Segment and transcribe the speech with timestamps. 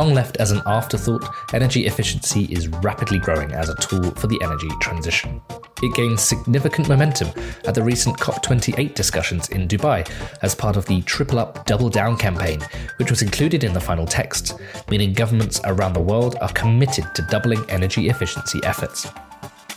[0.00, 4.40] Long left as an afterthought, energy efficiency is rapidly growing as a tool for the
[4.42, 5.42] energy transition.
[5.82, 7.28] It gained significant momentum
[7.66, 10.10] at the recent COP28 discussions in Dubai
[10.40, 12.62] as part of the Triple Up Double Down campaign,
[12.96, 14.58] which was included in the final text,
[14.88, 19.06] meaning governments around the world are committed to doubling energy efficiency efforts.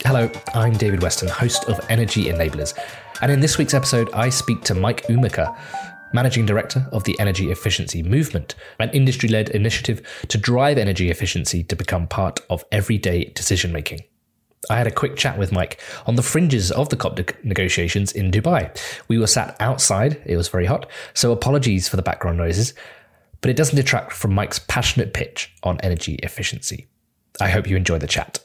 [0.06, 2.72] Hello, I'm David Weston, host of Energy Enablers,
[3.20, 5.54] and in this week's episode, I speak to Mike Umiker,
[6.14, 11.64] Managing Director of the Energy Efficiency Movement, an industry led initiative to drive energy efficiency
[11.64, 14.04] to become part of everyday decision making.
[14.70, 18.30] I had a quick chat with Mike on the fringes of the COP negotiations in
[18.30, 18.70] Dubai.
[19.08, 22.74] We were sat outside, it was very hot, so apologies for the background noises,
[23.40, 26.86] but it doesn't detract from Mike's passionate pitch on energy efficiency.
[27.40, 28.38] I hope you enjoy the chat.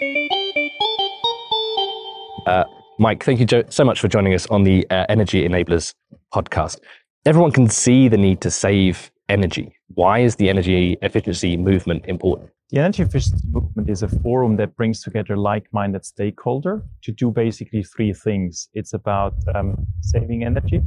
[2.48, 2.64] Uh,
[2.98, 5.94] Mike, thank you so much for joining us on the uh, Energy Enablers
[6.34, 6.80] podcast
[7.26, 9.76] everyone can see the need to save energy.
[9.94, 12.50] Why is the energy efficiency movement important?
[12.70, 17.84] The energy efficiency movement is a forum that brings together like-minded stakeholders to do basically
[17.84, 18.70] three things.
[18.74, 20.82] It's about um, saving energy,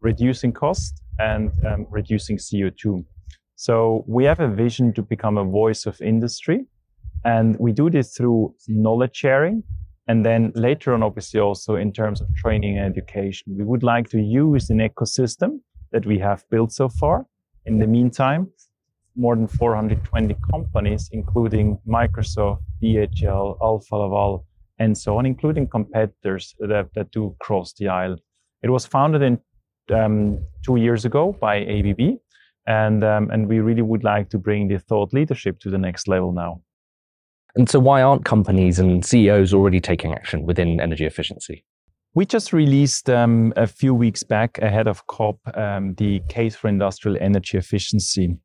[0.00, 3.04] reducing cost, and um, reducing CO2.
[3.56, 6.66] So we have a vision to become a voice of industry,
[7.24, 9.62] and we do this through knowledge sharing,
[10.08, 14.08] and then later on, obviously, also in terms of training and education, we would like
[14.10, 15.60] to use an ecosystem
[15.92, 17.26] that we have built so far.
[17.66, 18.48] In the meantime,
[19.14, 24.46] more than 420 companies, including Microsoft, DHL, Alfa Laval,
[24.78, 28.16] and so on, including competitors that, that do cross the aisle.
[28.62, 29.38] It was founded in
[29.94, 32.18] um, two years ago by ABB,
[32.66, 36.08] and um, and we really would like to bring the thought leadership to the next
[36.08, 36.62] level now.
[37.54, 41.64] And so, why aren't companies and CEOs already taking action within energy efficiency?
[42.14, 46.68] We just released um, a few weeks back ahead of COP um, the case for
[46.68, 48.36] industrial energy efficiency.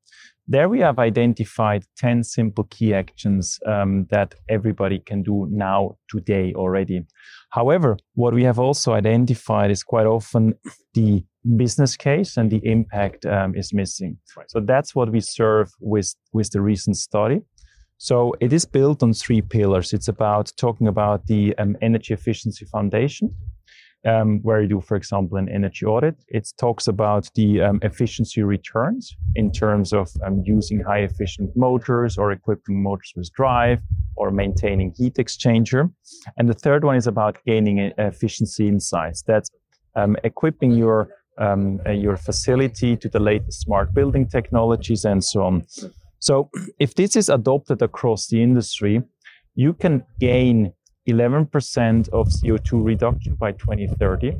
[0.49, 6.53] There we have identified 10 simple key actions um, that everybody can do now, today
[6.53, 7.05] already.
[7.49, 10.53] However, what we have also identified is quite often
[10.93, 11.25] the
[11.57, 14.17] business case and the impact um, is missing.
[14.37, 14.49] Right.
[14.49, 17.41] So that's what we serve with, with the recent study.
[17.97, 19.93] So it is built on three pillars.
[19.93, 23.33] It's about talking about the um, energy efficiency foundation,
[24.05, 26.15] um, where you do, for example, an energy audit.
[26.27, 32.17] It talks about the um, efficiency returns in terms of um, using high efficient motors
[32.19, 33.81] or equipping motors with drive
[34.15, 35.91] or maintaining heat exchanger.
[36.37, 39.23] And the third one is about gaining efficiency insights.
[39.23, 39.49] That's
[39.95, 41.09] um, equipping your
[41.39, 45.65] um, uh, your facility to the latest smart building technologies and so on.
[46.27, 49.01] So if this is adopted across the industry,
[49.55, 50.73] you can gain
[51.07, 54.35] 11% of CO2 reduction by 2030,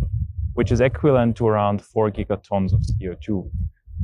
[0.55, 3.49] which is equivalent to around 4 gigatons of CO2.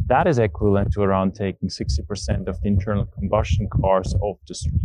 [0.07, 4.79] That is equivalent to around taking 60% of the internal combustion cars off the street.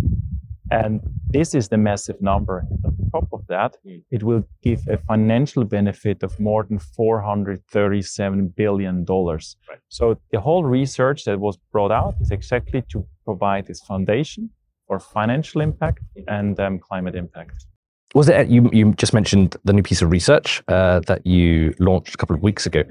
[0.72, 2.66] And this is the massive number.
[3.08, 3.98] And on top of that, hmm.
[4.10, 9.04] it will give a financial benefit of more than $437 billion.
[9.04, 9.48] Right.
[9.88, 14.50] So the whole research that was brought out is exactly to provide this foundation
[14.86, 17.66] for financial impact and um, climate impact.
[18.14, 18.70] Was it you?
[18.72, 22.42] You just mentioned the new piece of research uh, that you launched a couple of
[22.42, 22.82] weeks ago.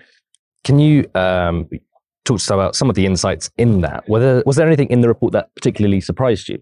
[0.63, 1.67] Can you um,
[2.23, 4.07] talk to us about some of the insights in that?
[4.07, 6.61] Whether was there anything in the report that particularly surprised you?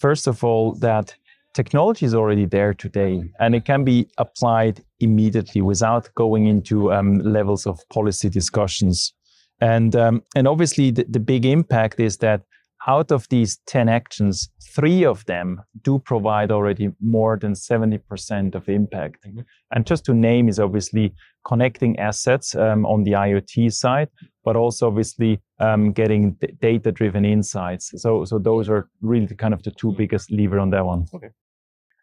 [0.00, 1.16] First of all, that
[1.54, 7.18] technology is already there today and it can be applied immediately without going into um,
[7.20, 9.14] levels of policy discussions.
[9.60, 12.42] And, um, and obviously, the, the big impact is that
[12.86, 18.68] out of these 10 actions, three of them do provide already more than 70% of
[18.68, 19.24] impact.
[19.26, 19.40] Mm-hmm.
[19.70, 21.14] And just to name is obviously
[21.46, 24.08] connecting assets um, on the IoT side,
[24.44, 27.92] but also obviously um, getting d- data driven insights.
[27.96, 31.06] So, so those are really the, kind of the two biggest lever on that one.
[31.14, 31.28] Okay.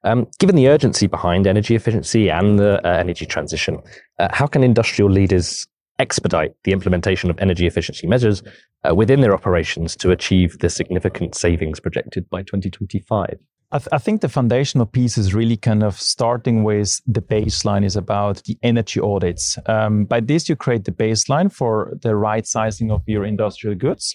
[0.04, 3.80] Um, given the urgency behind energy efficiency and the uh, energy transition,
[4.20, 5.68] uh, how can industrial leaders
[6.00, 8.42] expedite the implementation of energy efficiency measures
[8.88, 13.38] uh, within their operations to achieve the significant savings projected by 2025?
[13.74, 17.86] I, th- I, think the foundational piece is really kind of starting with the baseline
[17.86, 19.58] is about the energy audits.
[19.66, 24.14] Um, by this, you create the baseline for the right sizing of your industrial goods.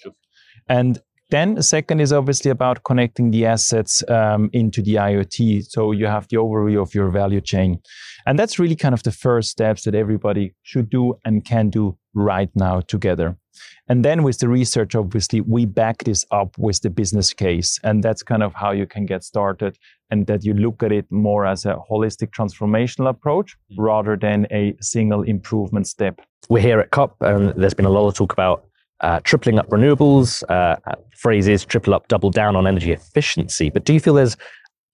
[0.69, 0.99] And
[1.31, 5.65] then second is obviously about connecting the assets um, into the IoT.
[5.69, 7.81] So you have the overview of your value chain.
[8.27, 11.97] And that's really kind of the first steps that everybody should do and can do
[12.15, 13.37] right now together.
[13.89, 17.79] And then with the research, obviously, we back this up with the business case.
[17.83, 19.79] And that's kind of how you can get started
[20.11, 23.83] and that you look at it more as a holistic transformational approach mm-hmm.
[23.83, 26.21] rather than a single improvement step.
[26.49, 28.66] We're here at COP and there's been a lot of talk about
[29.01, 30.43] uh, tripling up renewables.
[30.49, 30.77] Uh,
[31.17, 33.71] phrase is triple up, double down on energy efficiency.
[33.71, 34.37] But do you feel there's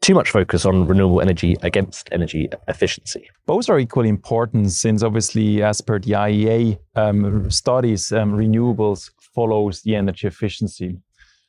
[0.00, 3.28] too much focus on renewable energy against energy efficiency?
[3.46, 9.82] Both are equally important since obviously, as per the IEA um, studies, um, renewables follows
[9.82, 10.99] the energy efficiency.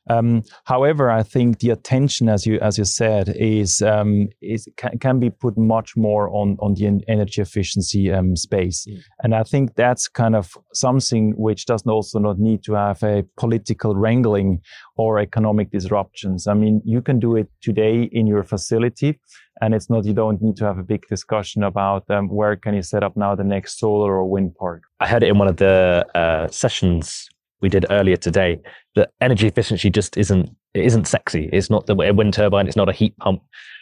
[0.10, 4.98] Um, however, I think the attention, as you as you said, is um, is can,
[5.00, 9.00] can, be put much more on on the energy efficiency um, space, mm.
[9.22, 13.24] and I think that's kind of something which doesn't also not need to have a
[13.38, 14.62] political wrangling
[14.98, 16.48] or economic disruptions.
[16.48, 19.20] I mean, you can do it today in your facility,
[19.62, 22.74] and it's not you don't need to have a big discussion about um, where can
[22.74, 24.84] you set up now the next solar or wind park.
[25.00, 27.30] I heard it in one of the uh, sessions
[27.64, 28.60] we did earlier today
[28.96, 31.50] that energy efficiency just isn't it isn't sexy.
[31.52, 32.68] It's not the wind turbine.
[32.68, 33.42] It's not a heat pump.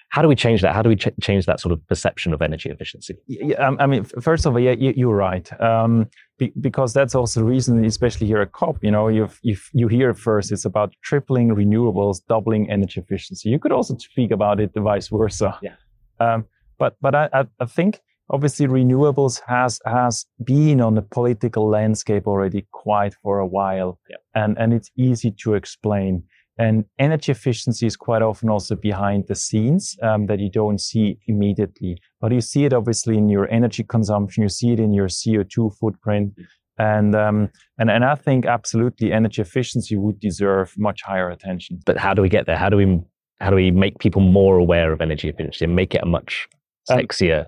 [0.09, 0.75] How do we change that?
[0.75, 3.15] How do we ch- change that sort of perception of energy efficiency?
[3.27, 7.15] Yeah, um, I mean, first of all, yeah, you, are right, um, be, because that's
[7.15, 8.83] also the reason, especially here at COP.
[8.83, 13.47] You know, you've, you've, you hear first, it's about tripling renewables, doubling energy efficiency.
[13.47, 15.57] You could also speak about it the vice versa.
[15.61, 15.75] Yeah.
[16.19, 16.45] Um,
[16.77, 18.01] but but I, I think
[18.31, 24.17] obviously renewables has has been on the political landscape already quite for a while yeah.
[24.33, 26.23] and and it's easy to explain
[26.57, 31.17] and energy efficiency is quite often also behind the scenes um, that you don't see
[31.27, 35.07] immediately but you see it obviously in your energy consumption you see it in your
[35.07, 36.33] co2 footprint
[36.77, 41.79] and um, and and I think absolutely energy efficiency would deserve much higher attention.
[41.85, 42.57] But how do we get there?
[42.57, 42.99] How do we
[43.39, 46.47] how do we make people more aware of energy efficiency and make it a much
[46.91, 47.47] um, sexier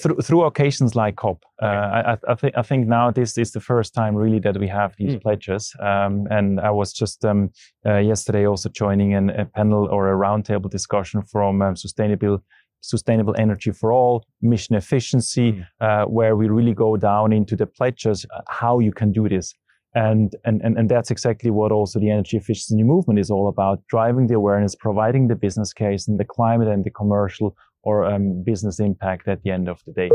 [0.00, 1.42] through, through occasions like COP.
[1.62, 4.68] Uh, I, I, th- I, think now this is the first time really that we
[4.68, 5.22] have these mm.
[5.22, 5.74] pledges.
[5.80, 7.50] Um, and I was just um,
[7.86, 12.42] uh, yesterday also joining an, a panel or a roundtable discussion from um, sustainable
[12.80, 15.66] sustainable energy for all, mission efficiency, mm.
[15.80, 19.54] uh, where we really go down into the pledges, uh, how you can do this.
[19.94, 23.80] And, and, and, and that's exactly what also the energy efficiency movement is all about,
[23.88, 28.42] driving the awareness, providing the business case and the climate and the commercial or um,
[28.42, 30.10] business impact at the end of the day.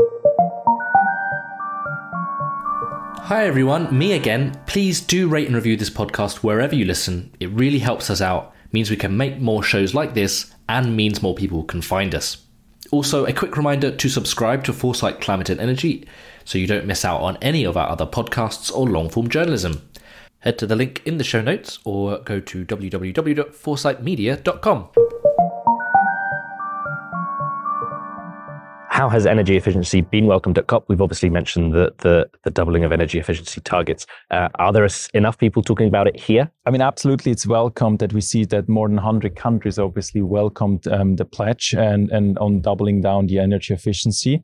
[3.24, 4.60] Hi everyone, me again.
[4.66, 7.32] Please do rate and review this podcast wherever you listen.
[7.38, 11.22] It really helps us out, means we can make more shows like this, and means
[11.22, 12.44] more people can find us.
[12.90, 16.08] Also, a quick reminder to subscribe to Foresight Climate and Energy
[16.44, 19.88] so you don't miss out on any of our other podcasts or long form journalism.
[20.40, 24.88] Head to the link in the show notes or go to www.foresightmedia.com.
[29.00, 30.84] how has energy efficiency been welcomed at COP?
[30.86, 34.06] We've obviously mentioned the the, the doubling of energy efficiency targets.
[34.30, 36.50] Uh, are there enough people talking about it here?
[36.66, 40.86] I mean, absolutely, it's welcomed that we see that more than 100 countries obviously welcomed
[40.86, 44.42] um, the pledge and and on doubling down the energy efficiency.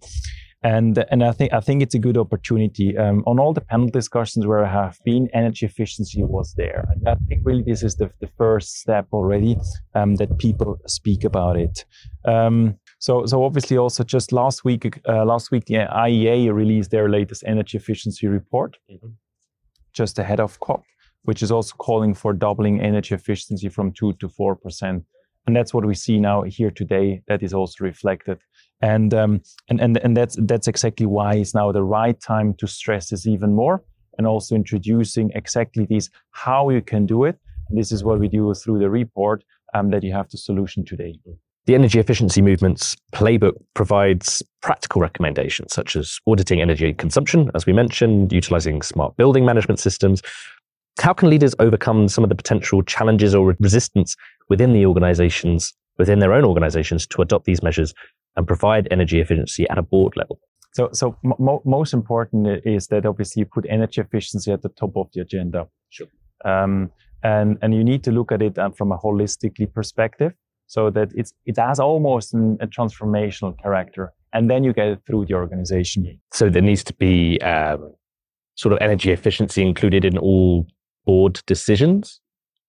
[0.63, 2.97] And, and I think I think it's a good opportunity.
[2.97, 6.89] Um, on all the panel discussions where I have been, energy efficiency was there.
[6.93, 9.59] And I think really this is the, the first step already
[9.95, 11.85] um, that people speak about it.
[12.25, 17.09] Um, so, so obviously, also just last week, uh, last week the IEA released their
[17.09, 19.11] latest energy efficiency report, mm-hmm.
[19.93, 20.83] just ahead of COP,
[21.23, 25.05] which is also calling for doubling energy efficiency from two to four percent,
[25.47, 27.23] and that's what we see now here today.
[27.29, 28.41] That is also reflected,
[28.81, 32.67] and um, and and and that's that's exactly why it's now the right time to
[32.67, 33.85] stress this even more,
[34.19, 37.39] and also introducing exactly this how you can do it.
[37.69, 39.45] And this is what we do through the report
[39.75, 41.21] um, that you have the solution today.
[41.25, 41.46] Mm-hmm.
[41.67, 47.73] The energy efficiency movement's playbook provides practical recommendations such as auditing energy consumption, as we
[47.73, 50.23] mentioned, utilizing smart building management systems.
[51.01, 54.15] How can leaders overcome some of the potential challenges or resistance
[54.49, 57.93] within the organizations, within their own organizations to adopt these measures
[58.37, 60.39] and provide energy efficiency at a board level?
[60.73, 64.97] So, so mo- most important is that obviously you put energy efficiency at the top
[64.97, 65.67] of the agenda.
[65.91, 66.07] Sure.
[66.45, 66.93] Um,
[67.25, 70.33] and, and you need to look at it um, from a holistically perspective
[70.67, 74.13] so that it's it has almost an, a transformational character.
[74.33, 76.21] And then you get it through the organization.
[76.33, 77.95] So there needs to be um,
[78.57, 80.67] sort of energy efficiency included in all
[81.05, 82.21] board decisions?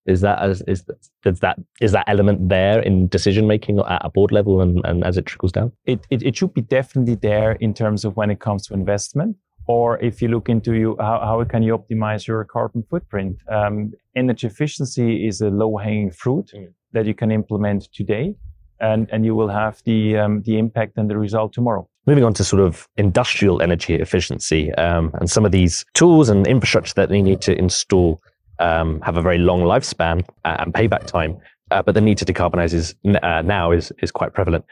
[0.06, 0.86] Is that as is
[1.24, 5.04] does that is that element there in decision making at a board level and, and
[5.04, 5.74] as it trickles down?
[5.86, 9.36] It, it, it should be definitely there in terms of when it comes to investment.
[9.66, 13.42] Or if you look into you, how, how can you optimize your carbon footprint?
[13.50, 16.52] Um, energy efficiency is a low hanging fruit.
[16.56, 18.36] Mm that you can implement today,
[18.80, 21.88] and, and you will have the, um, the impact and the result tomorrow.
[22.06, 26.48] Moving on to sort of industrial energy efficiency um, and some of these tools and
[26.48, 28.22] infrastructure that they need to install
[28.60, 31.38] um, have a very long lifespan and payback time,
[31.72, 34.66] uh, but the need to decarbonize is uh, now is, is quite prevalent.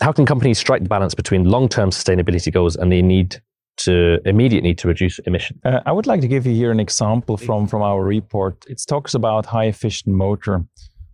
[0.00, 3.40] How can companies strike the balance between long term sustainability goals and the need
[3.78, 5.60] to immediate need to reduce emission?
[5.64, 8.64] Uh, I would like to give you here an example from, from our report.
[8.68, 10.64] It talks about high efficient motor.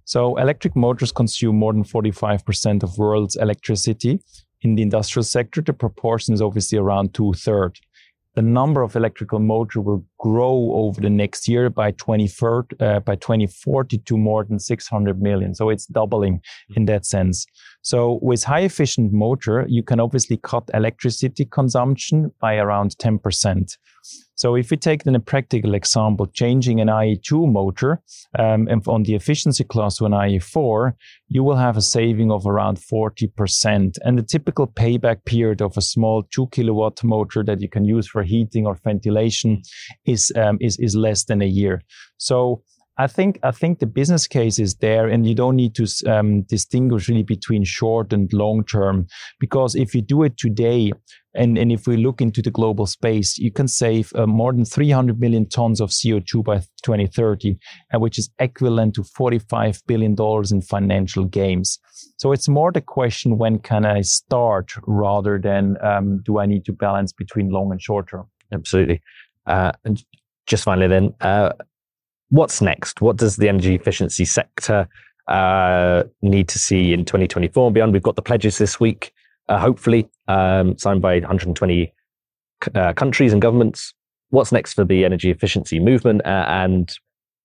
[0.09, 4.21] So electric motors consume more than 45% of world's electricity.
[4.63, 7.79] In the industrial sector, the proportion is obviously around two thirds
[8.39, 13.17] the number of electrical motor will grow over the next year by 2040, uh, by
[13.17, 15.57] 2040 to more than 600 million.
[15.57, 16.41] So it's doubling
[16.77, 17.47] in that sense.
[17.83, 23.77] So with high efficient motor, you can obviously cut electricity consumption by around 10%.
[24.39, 28.01] So if we take then a practical example, changing an IE2 motor
[28.39, 30.93] um, on the efficiency class to an IE4,
[31.27, 33.99] you will have a saving of around 40%.
[34.05, 38.07] And the typical payback period of a small two kilowatt motor that you can use
[38.07, 39.61] for heating or ventilation
[40.07, 41.83] is, um, is, is less than a year.
[42.19, 42.63] So
[42.99, 46.43] I think I think the business case is there, and you don't need to um,
[46.43, 49.07] distinguish really between short and long term,
[49.39, 50.93] because if you do it today,
[51.35, 54.65] and, and if we look into the global space, you can save uh, more than
[54.65, 57.57] 300 million tons of CO2 by 2030,
[57.95, 61.79] uh, which is equivalent to 45 billion dollars in financial gains.
[62.17, 66.65] So it's more the question when can I start rather than um, do I need
[66.65, 68.27] to balance between long and short term.
[68.53, 69.01] Absolutely.
[69.47, 70.03] Uh, and
[70.47, 71.53] just finally, then uh,
[72.31, 73.01] what's next?
[73.01, 74.89] What does the energy efficiency sector
[75.29, 77.93] uh, need to see in 2024 and beyond?
[77.93, 79.13] We've got the pledges this week,
[79.49, 81.93] uh, hopefully um, signed by 120
[82.75, 83.95] uh, countries and governments.
[84.31, 86.93] What's next for the energy efficiency movement, uh, and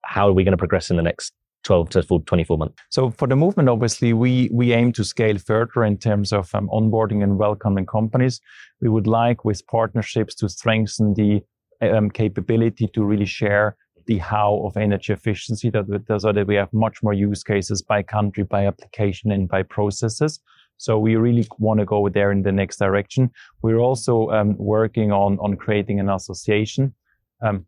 [0.03, 1.31] how are we going to progress in the next
[1.63, 2.75] 12 to 24 months?
[2.89, 6.67] So for the movement, obviously, we we aim to scale further in terms of um,
[6.73, 8.41] onboarding and welcoming companies.
[8.81, 11.41] We would like, with partnerships, to strengthen the
[11.81, 15.85] um, capability to really share the how of energy efficiency that
[16.19, 20.39] so that we have much more use cases by country, by application, and by processes.
[20.77, 23.31] So we really want to go there in the next direction.
[23.61, 26.93] We're also um, working on on creating an association.
[27.41, 27.65] Um,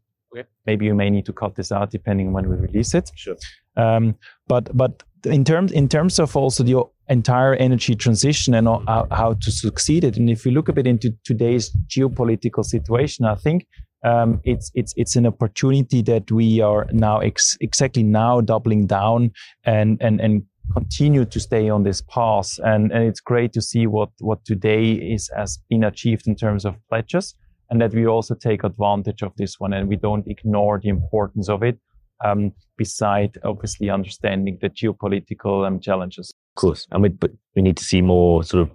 [0.65, 3.11] maybe you may need to cut this out depending on when we release it.
[3.15, 3.37] Sure.
[3.77, 4.15] Um,
[4.47, 9.33] but but in terms in terms of also the entire energy transition and how, how
[9.33, 13.67] to succeed it, and if you look a bit into today's geopolitical situation, I think
[14.05, 19.31] um, it's it's it's an opportunity that we are now ex- exactly now doubling down
[19.65, 20.43] and and and
[20.73, 22.59] continue to stay on this path.
[22.63, 26.65] And and it's great to see what what today is has been achieved in terms
[26.65, 27.33] of pledges,
[27.69, 31.49] and that we also take advantage of this one and we don't ignore the importance
[31.49, 31.79] of it.
[32.23, 36.33] Um, beside obviously understanding the geopolitical um, challenges.
[36.55, 38.69] Of course, and we but we need to see more sort of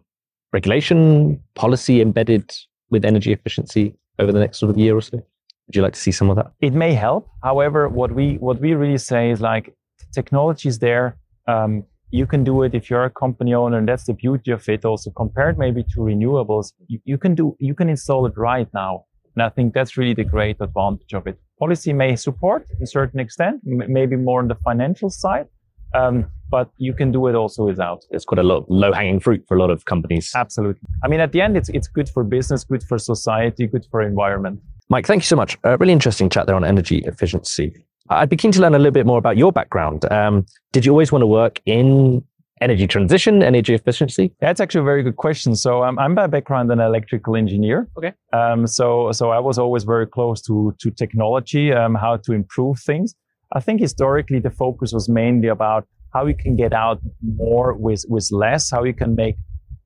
[0.53, 2.53] regulation policy embedded
[2.91, 5.17] with energy efficiency over the next sort of year or so?
[5.17, 6.53] Would you like to see some of that?
[6.61, 7.29] It may help.
[7.43, 9.75] However, what we what we really say is like
[10.13, 11.17] technology is there.
[11.47, 14.69] Um, you can do it if you're a company owner, and that's the beauty of
[14.69, 14.85] it.
[14.85, 19.05] Also, compared maybe to renewables, you, you can do you can install it right now,
[19.35, 21.39] and I think that's really the great advantage of it.
[21.59, 25.47] Policy may support a certain extent, m- maybe more on the financial side,
[25.95, 28.05] um, but you can do it also without.
[28.11, 30.33] It's quite a lot low hanging fruit for a lot of companies.
[30.35, 30.83] Absolutely.
[31.05, 34.03] I mean, at the end, it's, it's good for business, good for society, good for
[34.03, 34.61] environment.
[34.89, 35.57] Mike, thank you so much.
[35.63, 37.85] A really interesting chat there on energy efficiency.
[38.09, 40.11] I'd be keen to learn a little bit more about your background.
[40.11, 42.25] Um, did you always want to work in
[42.61, 44.33] energy transition, energy efficiency?
[44.41, 45.55] That's actually a very good question.
[45.55, 47.89] So um, I'm by background an electrical engineer.
[47.97, 48.13] Okay.
[48.33, 52.81] Um, so so I was always very close to to technology, um, how to improve
[52.81, 53.15] things.
[53.53, 58.05] I think historically the focus was mainly about how you can get out more with,
[58.09, 59.37] with less, how you can make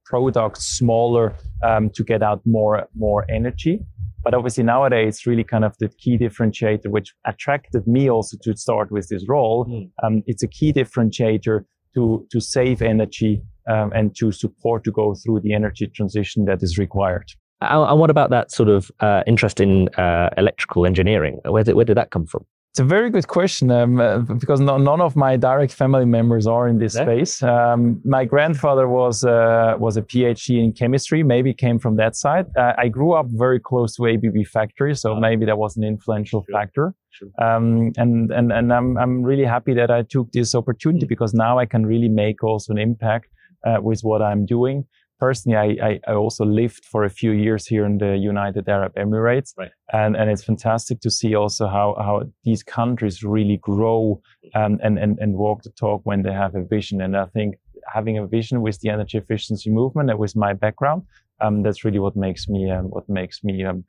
[0.04, 3.80] products smaller um, to get out more, more energy.
[4.22, 8.56] But obviously nowadays, it's really kind of the key differentiator, which attracted me also to
[8.56, 9.66] start with this role.
[9.66, 9.90] Mm.
[10.02, 15.14] Um, it's a key differentiator to, to save energy um, and to support to go
[15.14, 17.30] through the energy transition that is required.
[17.60, 21.40] And what about that sort of uh, interest in uh, electrical engineering?
[21.44, 22.44] Where did, where did that come from?
[22.74, 26.44] It's a very good question um, uh, because no, none of my direct family members
[26.44, 27.02] are in this yeah.
[27.02, 27.40] space.
[27.40, 32.46] Um, my grandfather was uh, was a PhD in chemistry, maybe came from that side.
[32.56, 36.44] Uh, I grew up very close to ABB factory, so maybe that was an influential
[36.44, 36.52] sure.
[36.52, 36.94] factor.
[37.10, 37.28] Sure.
[37.40, 41.10] Um, and and and I'm I'm really happy that I took this opportunity mm.
[41.10, 43.28] because now I can really make also an impact
[43.64, 44.84] uh, with what I'm doing
[45.18, 49.52] personally, I, I, also lived for a few years here in the United Arab Emirates.
[49.56, 49.70] Right.
[49.92, 54.20] And, and it's fantastic to see also how, how these countries really grow
[54.54, 57.00] um, and, and, and walk the talk when they have a vision.
[57.00, 57.56] And I think
[57.92, 61.02] having a vision with the energy efficiency movement and with my background,
[61.40, 63.84] um, that's really what makes me, um, what makes me um,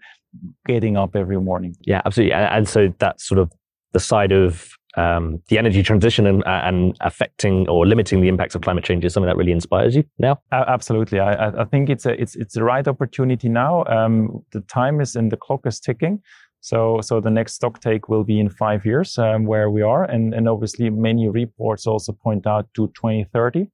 [0.66, 1.76] getting up every morning.
[1.82, 2.34] Yeah, absolutely.
[2.34, 3.52] And, and so that's sort of
[3.94, 8.62] the side of um, the energy transition and, and affecting or limiting the impacts of
[8.62, 10.40] climate change is something that really inspires you now?
[10.52, 11.20] Uh, absolutely.
[11.20, 13.84] I, I, think it's a it's it's the right opportunity now.
[13.86, 16.22] Um, the time is and the clock is ticking.
[16.62, 20.04] So so the next stock take will be in five years um, where we are,
[20.04, 23.70] and and obviously many reports also point out to 2030.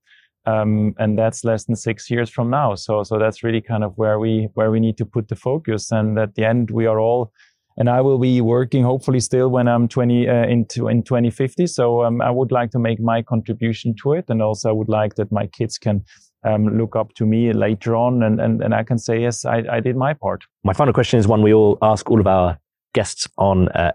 [0.48, 2.74] Um, and that's less than six years from now.
[2.74, 5.92] So, so that's really kind of where we where we need to put the focus.
[5.92, 7.32] And at the end, we are all
[7.78, 11.68] and I will be working hopefully still when I'm 20 uh, into in 2050.
[11.68, 14.90] So um, I would like to make my contribution to it, and also I would
[14.90, 16.04] like that my kids can
[16.44, 19.64] um, look up to me later on, and and, and I can say yes, I,
[19.72, 20.44] I did my part.
[20.64, 22.60] My final question is one we all ask all of our
[22.94, 23.92] guests on uh,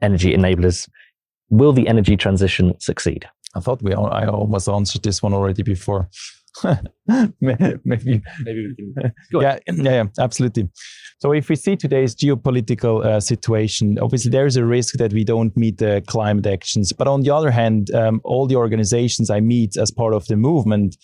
[0.00, 0.88] energy enablers:
[1.50, 3.26] Will the energy transition succeed?
[3.54, 6.08] I thought we I almost answered this one already before.
[7.40, 7.80] maybe.
[7.84, 10.68] Maybe we can yeah, yeah yeah absolutely.
[11.18, 15.24] So if we see today's geopolitical uh, situation obviously there is a risk that we
[15.24, 16.92] don't meet the climate actions.
[16.92, 20.36] But on the other hand um, all the organizations i meet as part of the
[20.36, 20.96] movement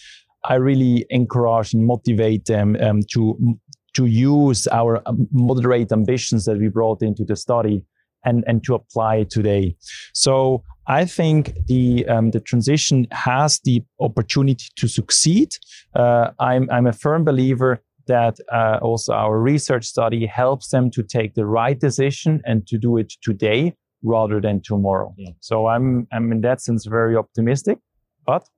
[0.44, 3.58] i really encourage and motivate them um, to
[3.98, 7.82] to use our um, moderate ambitions that we brought into the study
[8.24, 9.74] and, and to apply it today.
[10.12, 15.50] So I think the um, the transition has the opportunity to succeed.
[15.94, 21.02] Uh, I'm I'm a firm believer that uh, also our research study helps them to
[21.02, 25.14] take the right decision and to do it today rather than tomorrow.
[25.18, 25.30] Yeah.
[25.40, 27.78] So I'm I'm in that sense very optimistic,
[28.26, 28.48] but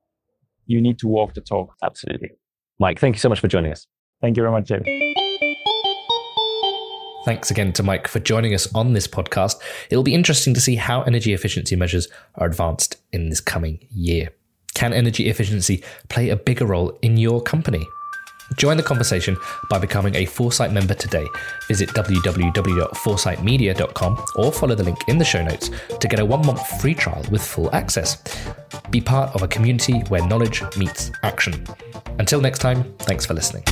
[0.67, 1.75] you need to walk the talk.
[1.83, 2.31] Absolutely.
[2.79, 3.87] Mike, thank you so much for joining us.
[4.21, 5.30] Thank you very much, David.
[7.25, 9.61] Thanks again to Mike for joining us on this podcast.
[9.91, 14.31] It'll be interesting to see how energy efficiency measures are advanced in this coming year.
[14.75, 17.85] Can energy efficiency play a bigger role in your company?
[18.57, 19.37] Join the conversation
[19.69, 21.25] by becoming a Foresight member today.
[21.69, 26.67] Visit www.foresightmedia.com or follow the link in the show notes to get a one month
[26.81, 28.17] free trial with full access.
[28.91, 31.65] Be part of a community where knowledge meets action.
[32.19, 33.63] Until next time, thanks for listening.